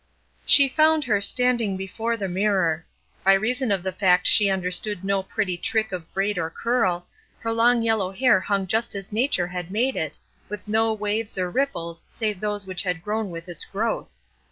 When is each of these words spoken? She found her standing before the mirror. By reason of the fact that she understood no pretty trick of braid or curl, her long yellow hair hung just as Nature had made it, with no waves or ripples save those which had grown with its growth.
She 0.47 0.67
found 0.67 1.03
her 1.03 1.21
standing 1.21 1.77
before 1.77 2.17
the 2.17 2.27
mirror. 2.27 2.87
By 3.23 3.33
reason 3.33 3.71
of 3.71 3.83
the 3.83 3.91
fact 3.91 4.23
that 4.25 4.29
she 4.31 4.49
understood 4.49 5.03
no 5.03 5.21
pretty 5.21 5.57
trick 5.57 5.91
of 5.91 6.11
braid 6.11 6.39
or 6.39 6.49
curl, 6.49 7.05
her 7.41 7.51
long 7.51 7.83
yellow 7.83 8.11
hair 8.11 8.39
hung 8.39 8.65
just 8.65 8.95
as 8.95 9.11
Nature 9.11 9.49
had 9.49 9.69
made 9.69 9.95
it, 9.95 10.17
with 10.49 10.67
no 10.67 10.91
waves 10.91 11.37
or 11.37 11.51
ripples 11.51 12.03
save 12.09 12.39
those 12.39 12.65
which 12.65 12.81
had 12.81 13.03
grown 13.03 13.29
with 13.29 13.47
its 13.47 13.63
growth. 13.63 14.15